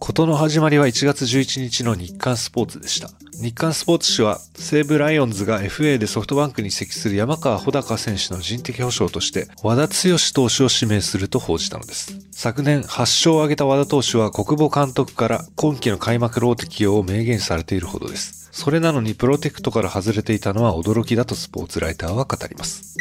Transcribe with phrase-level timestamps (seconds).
[0.00, 3.10] 事の始まりは1月11日の日刊スポーツでした。
[3.34, 12.18] 日刊スポーツ紙は西武ライオンズが FA でソフトバンクに移籍する山川穂高選手の人的保障として和田剛投手を指名すると報じたのです。
[12.32, 18.48] 昨年8勝を挙げた和田投手は国母監督から今季の開幕ローテ起用を明言されているほどです。
[18.52, 22.96] それなのにプロテクトから外れていたのは驚きだとスポーツライターは語ります。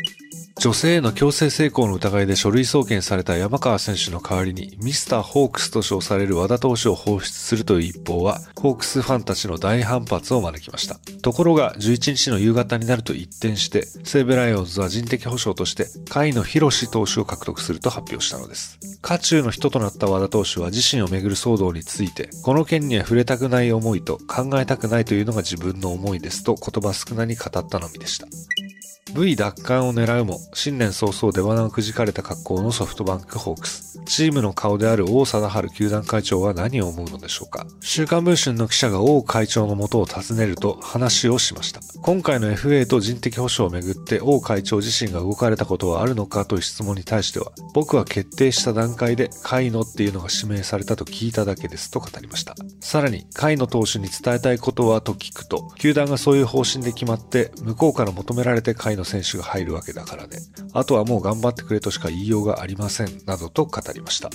[0.59, 10.99] 女性への強制性交の疑いで書類送検された山川選手の代わりにミスターホークスと称される和田投手を放出するという一報はホークスファンたちの大反発を招きました。
[11.21, 18.77] ところが11日の夕方になると一転して西武ライオンズは人的保障として甲斐野博士投手を獲得すると発表したのです。
[19.01, 28.27] 渦中の人となった和田投手は自身をめぐる騒動についてこの件には触れたくない思いと考えたくないというのが自分の思いですと言葉少なに語ったのみでした。
[29.15, 33.99] V 奪還を狙うも、新年早々出花をくじかれた格好のソフトバンクホークス。
[34.05, 41.81] チームの顔である王貞治球団会長は何を思うのでしょうか週刊文春の記者が王会長の元を訪ねると話をしました。
[42.01, 52.55] 今回の FA と人的保障をめぐって王会長自身が動かれたことはあるのかという質問に対しては、僕は決定した段階でカイノっていうのが指名されたと聞いただけですと語りました。
[52.79, 60.37] さらに、カイノ投手に伝えたいことはと聞くと、球団がそういう方針で決まって、向こうから求められてカイノ選手が入るわけだからね。
[60.73, 63.07] あとはもう頑張ってくれとしか言いようがありません。
[63.25, 64.29] などと語りました。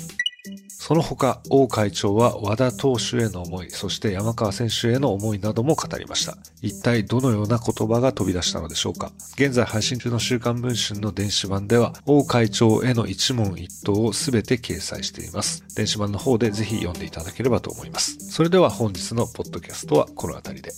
[0.69, 6.37] その他、王会長は和田投手への思い、そして山川選手への思いなども語りました。
[6.61, 15.65] 一体どのような言葉が飛び出したのでしょうか現在配信中の週刊文春の電子版では、王会長への一問一答をすべて掲載しています。
[15.75, 18.19] 電子版の方でぜひ読んでいただければと思います。
[18.19, 20.73] それでは本日のポッドキャストはこの辺りで。